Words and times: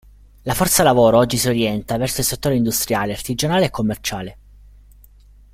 La 0.45 0.55
forza 0.55 0.81
lavoro 0.81 1.19
oggi 1.19 1.37
si 1.37 1.47
orienta 1.47 1.95
verso 1.97 2.21
il 2.21 2.25
settore 2.25 2.55
industriale, 2.55 3.13
artigianale 3.13 3.65
e 3.65 3.69
commerciale. 3.69 4.37